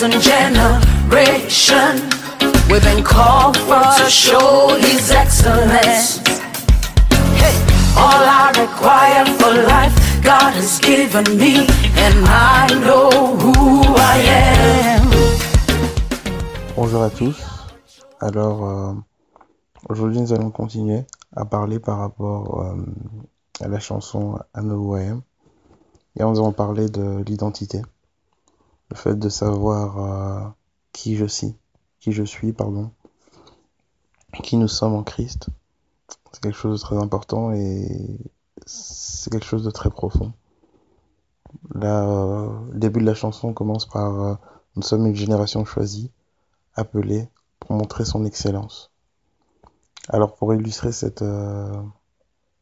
chosen 0.00 0.20
generation. 0.22 1.92
We've 2.70 2.82
been 2.82 3.04
called 3.04 3.56
for 3.68 3.82
to 3.98 4.08
show 4.08 4.74
His 4.80 5.10
excellence. 5.10 6.20
Hey, 7.36 7.56
all 7.96 8.24
I 8.24 8.50
require 8.56 9.26
for 9.38 9.52
life, 9.68 9.94
God 10.22 10.54
has 10.54 10.78
given 10.80 11.36
me, 11.36 11.66
and 11.96 12.16
I 12.26 12.66
know 12.80 13.10
who 13.36 13.82
I 13.96 14.16
am. 14.24 15.10
Bonjour 16.76 17.02
à 17.02 17.10
tous. 17.10 17.36
Alors, 18.20 18.64
euh, 18.64 18.94
aujourd'hui, 19.90 20.20
nous 20.22 20.32
allons 20.32 20.50
continuer 20.50 21.04
à 21.36 21.44
parler 21.44 21.78
par 21.78 21.98
rapport 21.98 22.62
euh, 22.62 22.76
à 23.60 23.68
la 23.68 23.78
chanson 23.80 24.38
I 24.56 24.60
Know 24.60 24.76
Who 24.76 24.96
I 24.96 25.08
Am. 25.08 25.20
Et 26.18 26.22
nous 26.22 26.38
allons 26.38 26.52
parler 26.52 26.88
de 26.88 27.22
l'identité, 27.26 27.82
le 28.90 28.96
fait 28.96 29.18
de 29.18 29.28
savoir 29.28 29.98
euh, 29.98 30.48
qui 30.92 31.16
je 31.16 31.24
suis, 31.26 31.54
qui 32.00 32.12
je 32.12 32.22
suis, 32.22 32.52
pardon, 32.52 32.90
qui 34.42 34.56
nous 34.56 34.68
sommes 34.68 34.94
en 34.94 35.02
Christ. 35.02 35.48
C'est 36.32 36.42
quelque 36.42 36.56
chose 36.56 36.80
de 36.80 36.84
très 36.84 36.96
important 36.96 37.52
et 37.52 38.18
c'est 38.66 39.30
quelque 39.30 39.46
chose 39.46 39.64
de 39.64 39.70
très 39.70 39.90
profond. 39.90 40.32
Là, 41.74 42.04
euh, 42.04 42.48
le 42.72 42.78
début 42.78 43.00
de 43.00 43.06
la 43.06 43.14
chanson 43.14 43.52
commence 43.52 43.86
par 43.86 44.20
euh, 44.20 44.34
Nous 44.76 44.82
sommes 44.82 45.06
une 45.06 45.16
génération 45.16 45.64
choisie, 45.64 46.10
appelée 46.74 47.28
pour 47.58 47.72
montrer 47.72 48.04
son 48.04 48.24
excellence. 48.24 48.90
Alors 50.08 50.34
pour 50.36 50.54
illustrer 50.54 50.92
cette... 50.92 51.22
euh, 51.22 51.72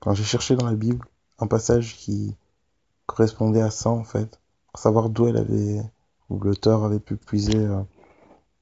Quand 0.00 0.14
j'ai 0.14 0.24
cherché 0.24 0.56
dans 0.56 0.66
la 0.66 0.74
Bible 0.74 1.06
un 1.38 1.46
passage 1.46 1.96
qui 1.96 2.36
correspondait 3.06 3.62
à 3.62 3.70
ça 3.70 3.90
en 3.90 4.04
fait, 4.04 4.38
pour 4.72 4.80
savoir 4.80 5.08
d'où 5.08 5.26
elle 5.26 5.38
avait, 5.38 5.82
l'auteur 6.42 6.84
avait 6.84 7.00
pu 7.00 7.16
puiser 7.16 7.56
euh, 7.56 7.82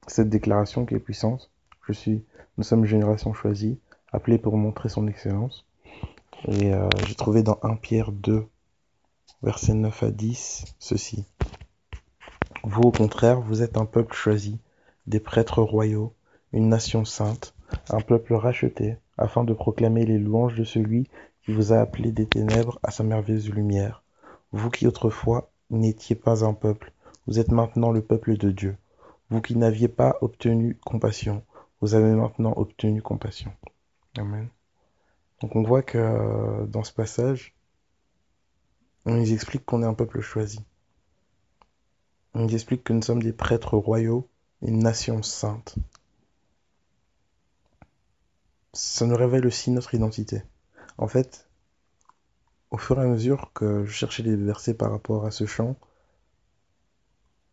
cette 0.07 0.29
déclaration 0.29 0.85
qui 0.85 0.95
est 0.95 0.99
puissante. 0.99 1.49
Je 1.87 1.93
suis, 1.93 2.23
nous 2.57 2.63
sommes 2.63 2.81
une 2.81 2.85
génération 2.85 3.33
choisie, 3.33 3.79
appelée 4.11 4.37
pour 4.37 4.57
montrer 4.57 4.89
son 4.89 5.07
excellence. 5.07 5.65
Et 6.47 6.73
euh, 6.73 6.87
j'ai 7.07 7.15
trouvé 7.15 7.41
dans 7.41 7.57
1 7.63 7.75
Pierre 7.77 8.11
2, 8.11 8.45
versets 9.41 9.73
9 9.73 10.03
à 10.03 10.11
10, 10.11 10.65
ceci. 10.79 11.25
Vous, 12.63 12.83
au 12.83 12.91
contraire, 12.91 13.41
vous 13.41 13.61
êtes 13.61 13.77
un 13.77 13.85
peuple 13.85 14.13
choisi, 14.13 14.59
des 15.07 15.19
prêtres 15.19 15.61
royaux, 15.61 16.13
une 16.51 16.69
nation 16.69 17.03
sainte, 17.03 17.53
un 17.89 17.99
peuple 17.99 18.35
racheté, 18.35 18.97
afin 19.17 19.43
de 19.43 19.53
proclamer 19.53 20.05
les 20.05 20.19
louanges 20.19 20.55
de 20.55 20.63
celui 20.63 21.09
qui 21.43 21.53
vous 21.53 21.73
a 21.73 21.79
appelé 21.79 22.11
des 22.11 22.25
ténèbres 22.25 22.79
à 22.83 22.91
sa 22.91 23.03
merveilleuse 23.03 23.49
lumière. 23.49 24.03
Vous 24.51 24.69
qui 24.69 24.87
autrefois 24.87 25.51
n'étiez 25.69 26.15
pas 26.15 26.45
un 26.45 26.53
peuple, 26.53 26.93
vous 27.27 27.39
êtes 27.39 27.51
maintenant 27.51 27.91
le 27.91 28.01
peuple 28.01 28.37
de 28.37 28.51
Dieu. 28.51 28.77
Vous 29.29 29.41
qui 29.41 29.55
n'aviez 29.55 29.87
pas 29.87 30.17
obtenu 30.21 30.77
compassion, 30.85 31.43
vous 31.81 31.95
avez 31.95 32.13
maintenant 32.13 32.53
obtenu 32.55 33.01
compassion. 33.01 33.51
Amen. 34.17 34.49
Donc 35.41 35.55
on 35.55 35.63
voit 35.63 35.83
que 35.83 35.97
euh, 35.97 36.65
dans 36.67 36.83
ce 36.83 36.93
passage, 36.93 37.53
on 39.05 39.15
nous 39.15 39.33
explique 39.33 39.65
qu'on 39.65 39.83
est 39.83 39.85
un 39.85 39.93
peuple 39.93 40.21
choisi. 40.21 40.59
On 42.33 42.43
nous 42.43 42.53
explique 42.53 42.83
que 42.83 42.93
nous 42.93 43.01
sommes 43.01 43.21
des 43.21 43.33
prêtres 43.33 43.77
royaux, 43.77 44.29
une 44.61 44.79
nation 44.79 45.21
sainte. 45.21 45.75
Ça 48.73 49.05
nous 49.05 49.15
révèle 49.15 49.45
aussi 49.45 49.69
notre 49.71 49.93
identité. 49.93 50.41
En 50.97 51.07
fait, 51.07 51.49
au 52.71 52.77
fur 52.77 52.99
et 52.99 53.03
à 53.03 53.07
mesure 53.07 53.51
que 53.53 53.85
je 53.85 53.91
cherchais 53.91 54.23
les 54.23 54.35
versets 54.35 54.73
par 54.73 54.91
rapport 54.91 55.25
à 55.25 55.31
ce 55.31 55.45
chant, 55.45 55.75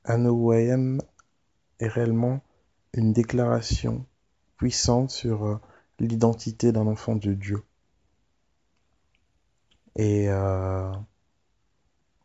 Am 0.05 1.01
est 1.79 1.89
réellement 1.89 2.41
une 2.93 3.13
déclaration 3.13 4.05
puissante 4.57 5.11
sur 5.11 5.45
euh, 5.45 5.61
l'identité 5.99 6.73
d'un 6.73 6.87
enfant 6.87 7.17
de 7.17 7.35
Dieu. 7.35 7.63
Et 9.97 10.29
euh, 10.29 10.93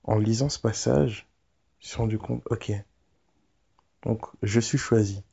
en 0.03 0.17
lisant 0.17 0.49
ce 0.49 0.59
passage, 0.59 1.27
je 1.79 1.87
suis 1.89 1.97
rendu 1.97 2.17
compte, 2.17 2.41
ok, 2.49 2.71
donc 4.03 4.25
je 4.43 4.59
suis 4.59 4.77
choisi. 4.77 5.23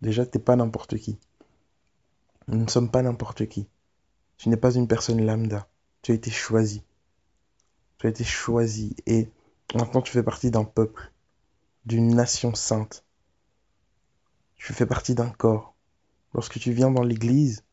Déjà, 0.00 0.26
t'es 0.26 0.38
pas 0.38 0.56
n'importe 0.56 0.96
qui. 0.96 1.18
Nous 2.48 2.58
ne 2.58 2.68
sommes 2.68 2.90
pas 2.90 3.02
n'importe 3.02 3.46
qui. 3.46 3.68
Tu 4.36 4.48
n'es 4.48 4.56
pas 4.56 4.74
une 4.74 4.88
personne 4.88 5.24
lambda. 5.24 5.68
Tu 6.02 6.12
as 6.12 6.14
été 6.14 6.30
choisi. 6.30 6.82
Tu 7.98 8.06
as 8.06 8.10
été 8.10 8.24
choisi. 8.24 8.96
Et 9.06 9.28
maintenant, 9.74 10.02
tu 10.02 10.10
fais 10.10 10.24
partie 10.24 10.50
d'un 10.50 10.64
peuple, 10.64 11.11
d'une 11.84 12.14
nation 12.14 12.54
sainte. 12.54 13.04
Tu 14.54 14.72
fais 14.72 14.86
partie 14.86 15.14
d'un 15.14 15.30
corps. 15.30 15.74
Lorsque 16.34 16.58
tu 16.58 16.72
viens 16.72 16.90
dans 16.90 17.02
l'église, 17.02 17.64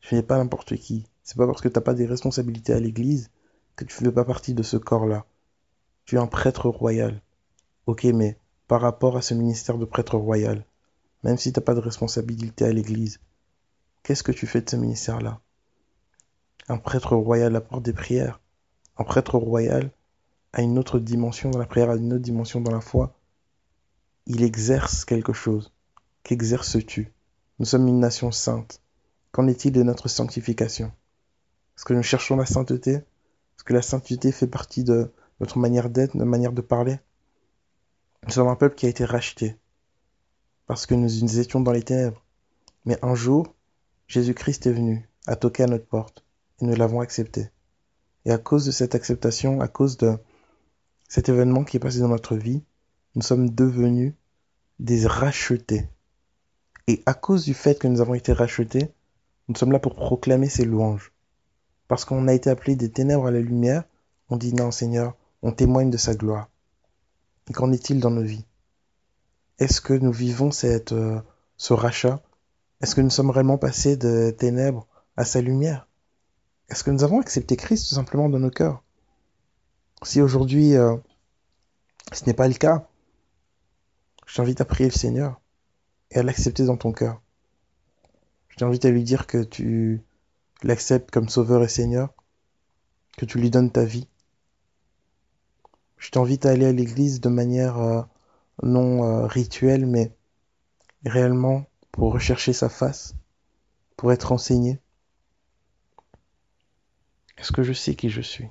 tu 0.00 0.14
n'es 0.14 0.22
pas 0.22 0.36
n'importe 0.36 0.76
qui. 0.76 1.06
C'est 1.22 1.38
pas 1.38 1.46
parce 1.46 1.62
que 1.62 1.68
tu 1.68 1.74
n'as 1.78 1.82
pas 1.84 1.94
des 1.94 2.06
responsabilités 2.06 2.74
à 2.74 2.80
l'église 2.80 3.30
que 3.76 3.84
tu 3.84 4.02
ne 4.02 4.08
fais 4.08 4.14
pas 4.14 4.24
partie 4.24 4.54
de 4.54 4.62
ce 4.62 4.76
corps-là. 4.76 5.24
Tu 6.04 6.16
es 6.16 6.18
un 6.18 6.26
prêtre 6.26 6.68
royal. 6.68 7.22
Ok, 7.86 8.04
mais 8.04 8.38
par 8.68 8.82
rapport 8.82 9.16
à 9.16 9.22
ce 9.22 9.32
ministère 9.32 9.78
de 9.78 9.86
prêtre 9.86 10.18
royal, 10.18 10.66
même 11.22 11.38
si 11.38 11.52
tu 11.52 11.58
n'as 11.58 11.64
pas 11.64 11.74
de 11.74 11.80
responsabilité 11.80 12.66
à 12.66 12.72
l'église, 12.72 13.18
qu'est-ce 14.02 14.22
que 14.22 14.32
tu 14.32 14.46
fais 14.46 14.60
de 14.60 14.68
ce 14.68 14.76
ministère-là? 14.76 15.40
Un 16.68 16.76
prêtre 16.76 17.16
royal 17.16 17.56
apporte 17.56 17.82
des 17.82 17.92
prières. 17.94 18.40
Un 18.98 19.04
prêtre 19.04 19.38
royal 19.38 19.90
a 20.52 20.62
une 20.62 20.78
autre 20.78 20.98
dimension 20.98 21.50
dans 21.50 21.58
la 21.58 21.66
prière, 21.66 21.90
a 21.90 21.96
une 21.96 22.12
autre 22.12 22.22
dimension 22.22 22.60
dans 22.60 22.72
la 22.72 22.80
foi. 22.80 23.14
Il 24.26 24.42
exerce 24.42 25.04
quelque 25.04 25.32
chose. 25.32 25.72
Qu'exerces-tu? 26.22 27.12
Nous 27.58 27.66
sommes 27.66 27.88
une 27.88 28.00
nation 28.00 28.32
sainte. 28.32 28.80
Qu'en 29.32 29.46
est-il 29.46 29.72
de 29.72 29.82
notre 29.82 30.08
sanctification? 30.08 30.92
Est-ce 31.76 31.84
que 31.84 31.94
nous 31.94 32.02
cherchons 32.02 32.36
la 32.36 32.46
sainteté? 32.46 32.92
Est-ce 32.92 33.64
que 33.64 33.74
la 33.74 33.82
sainteté 33.82 34.32
fait 34.32 34.46
partie 34.46 34.84
de 34.84 35.12
notre 35.40 35.58
manière 35.58 35.90
d'être, 35.90 36.14
notre 36.14 36.30
manière 36.30 36.52
de 36.52 36.62
parler? 36.62 36.98
Nous 38.24 38.32
sommes 38.32 38.48
un 38.48 38.56
peuple 38.56 38.76
qui 38.76 38.86
a 38.86 38.88
été 38.88 39.04
racheté 39.04 39.56
parce 40.66 40.86
que 40.86 40.94
nous, 40.94 41.08
nous 41.20 41.38
étions 41.38 41.60
dans 41.60 41.72
les 41.72 41.82
ténèbres. 41.82 42.24
Mais 42.84 42.98
un 43.02 43.14
jour, 43.14 43.54
Jésus-Christ 44.08 44.66
est 44.66 44.72
venu, 44.72 45.08
a 45.26 45.36
toqué 45.36 45.62
à 45.62 45.66
notre 45.66 45.86
porte, 45.86 46.24
et 46.60 46.66
nous 46.66 46.74
l'avons 46.74 47.00
accepté. 47.00 47.50
Et 48.24 48.32
à 48.32 48.38
cause 48.38 48.64
de 48.64 48.70
cette 48.70 48.94
acceptation, 48.94 49.60
à 49.60 49.68
cause 49.68 49.96
de 49.96 50.16
cet 51.08 51.28
événement 51.28 51.64
qui 51.64 51.76
est 51.76 51.80
passé 51.80 52.00
dans 52.00 52.08
notre 52.08 52.36
vie, 52.36 52.62
nous 53.14 53.22
sommes 53.22 53.50
devenus 53.50 54.14
des 54.78 55.06
rachetés. 55.06 55.88
Et 56.86 57.02
à 57.06 57.14
cause 57.14 57.44
du 57.44 57.54
fait 57.54 57.78
que 57.78 57.88
nous 57.88 58.00
avons 58.00 58.14
été 58.14 58.32
rachetés, 58.32 58.92
nous 59.48 59.56
sommes 59.56 59.72
là 59.72 59.78
pour 59.78 59.94
proclamer 59.94 60.48
ses 60.48 60.64
louanges. 60.64 61.12
Parce 61.88 62.04
qu'on 62.04 62.28
a 62.28 62.34
été 62.34 62.50
appelés 62.50 62.76
des 62.76 62.90
ténèbres 62.90 63.26
à 63.26 63.30
la 63.30 63.40
lumière, 63.40 63.84
on 64.28 64.36
dit 64.36 64.54
non 64.54 64.70
Seigneur, 64.70 65.14
on 65.42 65.52
témoigne 65.52 65.90
de 65.90 65.96
sa 65.96 66.14
gloire. 66.14 66.48
Et 67.48 67.52
qu'en 67.52 67.72
est-il 67.72 68.00
dans 68.00 68.10
nos 68.10 68.22
vies? 68.22 68.46
Est-ce 69.58 69.80
que 69.80 69.92
nous 69.92 70.12
vivons 70.12 70.50
cette, 70.50 70.92
euh, 70.92 71.20
ce 71.56 71.72
rachat? 71.72 72.20
Est-ce 72.80 72.94
que 72.94 73.00
nous 73.00 73.10
sommes 73.10 73.28
vraiment 73.28 73.58
passés 73.58 73.96
de 73.96 74.30
ténèbres 74.30 74.86
à 75.16 75.24
sa 75.24 75.40
lumière? 75.40 75.86
Est-ce 76.68 76.82
que 76.82 76.90
nous 76.90 77.04
avons 77.04 77.20
accepté 77.20 77.56
Christ 77.56 77.88
tout 77.88 77.94
simplement 77.94 78.28
dans 78.28 78.40
nos 78.40 78.50
cœurs? 78.50 78.82
Si 80.02 80.20
aujourd'hui 80.20 80.74
euh, 80.74 80.96
ce 82.12 82.24
n'est 82.26 82.34
pas 82.34 82.48
le 82.48 82.54
cas, 82.54 82.88
je 84.26 84.34
t'invite 84.34 84.60
à 84.60 84.64
prier 84.64 84.88
le 84.88 84.94
Seigneur 84.94 85.40
et 86.10 86.18
à 86.18 86.22
l'accepter 86.22 86.64
dans 86.64 86.76
ton 86.76 86.92
cœur. 86.92 87.20
Je 88.48 88.56
t'invite 88.56 88.84
à 88.84 88.90
lui 88.90 89.02
dire 89.02 89.26
que 89.26 89.42
tu 89.42 90.02
l'acceptes 90.62 91.10
comme 91.10 91.28
sauveur 91.28 91.62
et 91.62 91.68
Seigneur, 91.68 92.14
que 93.16 93.24
tu 93.24 93.38
lui 93.38 93.50
donnes 93.50 93.70
ta 93.70 93.84
vie. 93.84 94.08
Je 95.98 96.10
t'invite 96.10 96.46
à 96.46 96.50
aller 96.50 96.66
à 96.66 96.72
l'église 96.72 97.20
de 97.20 97.28
manière 97.28 97.78
euh, 97.78 98.02
non 98.62 99.04
euh, 99.04 99.26
rituelle, 99.26 99.86
mais 99.86 100.14
réellement 101.04 101.66
pour 101.90 102.12
rechercher 102.12 102.52
sa 102.52 102.68
face, 102.68 103.14
pour 103.96 104.12
être 104.12 104.32
enseigné. 104.32 104.80
Est-ce 107.38 107.52
que 107.52 107.62
je 107.62 107.72
sais 107.72 107.94
qui 107.94 108.08
je 108.10 108.20
suis? 108.20 108.48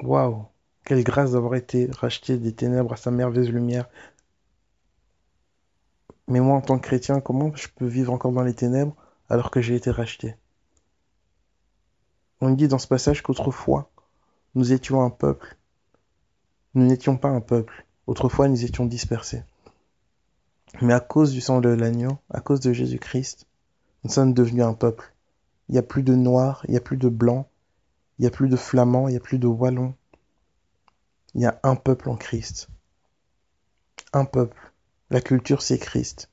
Waouh 0.00 0.46
Quelle 0.86 1.02
grâce 1.02 1.32
d'avoir 1.32 1.56
été 1.56 1.90
racheté 1.90 2.38
des 2.38 2.52
ténèbres 2.52 2.92
à 2.92 2.96
sa 2.96 3.10
merveilleuse 3.10 3.50
lumière. 3.50 3.88
Mais 6.28 6.38
moi, 6.38 6.54
en 6.56 6.60
tant 6.60 6.78
que 6.78 6.86
chrétien, 6.86 7.20
comment 7.20 7.52
je 7.56 7.66
peux 7.74 7.86
vivre 7.86 8.12
encore 8.12 8.30
dans 8.30 8.44
les 8.44 8.54
ténèbres 8.54 8.94
alors 9.28 9.50
que 9.50 9.60
j'ai 9.60 9.74
été 9.74 9.90
racheté? 9.90 10.36
On 12.40 12.50
dit 12.50 12.68
dans 12.68 12.78
ce 12.78 12.86
passage 12.86 13.20
qu'autrefois, 13.20 13.90
nous 14.54 14.72
étions 14.72 15.02
un 15.02 15.10
peuple. 15.10 15.56
Nous 16.74 16.86
n'étions 16.86 17.16
pas 17.16 17.30
un 17.30 17.40
peuple. 17.40 17.84
Autrefois, 18.06 18.46
nous 18.46 18.64
étions 18.64 18.86
dispersés. 18.86 19.42
Mais 20.82 20.94
à 20.94 21.00
cause 21.00 21.32
du 21.32 21.40
sang 21.40 21.60
de 21.60 21.68
l'agneau, 21.68 22.16
à 22.30 22.40
cause 22.40 22.60
de 22.60 22.72
Jésus-Christ, 22.72 23.48
nous 24.04 24.10
sommes 24.10 24.34
devenus 24.34 24.62
un 24.62 24.74
peuple. 24.74 25.12
Il 25.68 25.72
n'y 25.72 25.78
a 25.78 25.82
plus 25.82 26.04
de 26.04 26.14
noirs, 26.14 26.62
il 26.68 26.70
n'y 26.70 26.76
a 26.76 26.80
plus 26.80 26.96
de 26.96 27.08
blancs, 27.08 27.48
il 28.20 28.22
n'y 28.22 28.28
a 28.28 28.30
plus 28.30 28.48
de 28.48 28.54
flamands, 28.54 29.08
il 29.08 29.12
n'y 29.12 29.16
a 29.16 29.20
plus 29.20 29.40
de 29.40 29.48
wallons. 29.48 29.92
Il 31.36 31.42
y 31.42 31.44
a 31.44 31.60
un 31.64 31.76
peuple 31.76 32.08
en 32.08 32.16
Christ. 32.16 32.68
un 34.14 34.24
peuple. 34.24 34.72
La 35.10 35.20
culture, 35.20 35.60
c'est 35.60 35.78
Christ. 35.78 36.30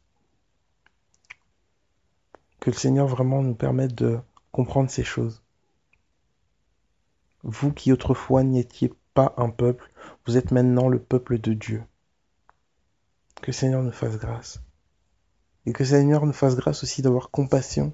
Que 2.61 2.69
le 2.69 2.75
Seigneur 2.77 3.05
vraiment 3.05 3.44
nous 3.44 3.53
permette 3.53 3.94
de 3.95 4.21
comprendre 4.53 4.89
ces 4.89 5.03
choses. 5.03 5.44
Vous 7.44 7.73
qui 7.73 7.91
autrefois 7.91 8.44
n'étiez 8.44 8.94
pas 9.13 9.33
un 9.35 9.50
peuple, 9.50 9.91
vous 10.25 10.38
êtes 10.38 10.51
maintenant 10.51 10.88
le 10.88 11.00
peuple 11.00 11.38
de 11.38 11.51
Dieu. 11.51 11.83
Que 13.41 13.47
le 13.47 13.53
Seigneur 13.53 13.83
nous 13.83 13.91
fasse 13.91 14.17
grâce. 14.17 14.61
Et 15.65 15.73
que 15.73 15.83
le 15.83 15.89
Seigneur 15.89 16.25
nous 16.25 16.31
fasse 16.31 16.55
grâce 16.55 16.81
aussi 16.81 17.01
d'avoir 17.01 17.29
compassion, 17.29 17.94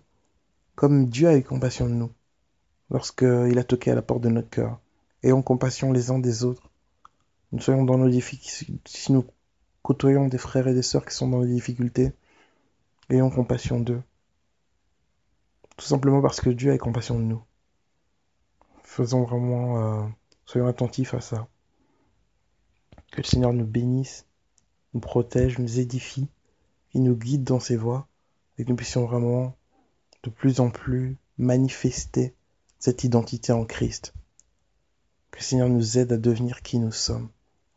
comme 0.76 1.10
Dieu 1.10 1.28
a 1.28 1.36
eu 1.36 1.44
compassion 1.44 1.88
de 1.88 1.94
nous, 1.96 2.14
lorsqu'il 2.92 3.58
a 3.58 3.64
toqué 3.64 3.90
à 3.90 3.96
la 3.96 4.04
porte 4.04 4.22
de 4.22 4.30
notre 4.30 4.52
cœur. 4.52 4.80
Ayons 5.24 5.42
compassion 5.42 5.92
les 5.92 6.12
uns 6.12 6.20
des 6.20 6.44
autres. 6.44 6.69
Nous 7.52 7.62
soyons 7.62 7.84
dans 7.84 7.98
nos 7.98 8.10
difficultés, 8.10 8.80
si 8.86 9.12
nous 9.12 9.26
côtoyons 9.82 10.28
des 10.28 10.38
frères 10.38 10.68
et 10.68 10.74
des 10.74 10.84
sœurs 10.84 11.06
qui 11.06 11.16
sont 11.16 11.28
dans 11.28 11.42
des 11.42 11.54
difficultés, 11.54 12.14
ayons 13.10 13.32
compassion 13.32 13.80
d'eux. 13.80 14.04
Tout 15.76 15.86
simplement 15.86 16.22
parce 16.22 16.42
que 16.42 16.50
Dieu 16.50 16.72
a 16.72 16.78
compassion 16.78 17.18
de 17.18 17.24
nous. 17.24 17.42
Faisons 18.84 19.24
vraiment, 19.24 20.04
euh, 20.04 20.08
soyons 20.46 20.68
attentifs 20.68 21.14
à 21.14 21.22
ça. 21.22 21.48
Que 23.12 23.22
le 23.22 23.26
Seigneur 23.26 23.54
nous 23.54 23.66
bénisse, 23.66 24.28
nous 24.94 25.00
protège, 25.00 25.58
nous 25.58 25.80
édifie, 25.80 26.28
et 26.94 27.00
nous 27.00 27.16
guide 27.16 27.44
dans 27.44 27.60
ses 27.60 27.78
voies, 27.78 28.08
et 28.58 28.66
que 28.66 28.70
nous 28.70 28.76
puissions 28.76 29.06
vraiment 29.06 29.56
de 30.24 30.30
plus 30.30 30.60
en 30.60 30.70
plus 30.70 31.18
manifester 31.38 32.36
cette 32.78 33.04
identité 33.04 33.54
en 33.54 33.66
Christ. 33.66 34.14
Que 35.32 35.40
le 35.40 35.44
Seigneur 35.44 35.70
nous 35.70 35.98
aide 35.98 36.12
à 36.12 36.18
devenir 36.18 36.62
qui 36.62 36.78
nous 36.78 36.92
sommes, 36.92 37.30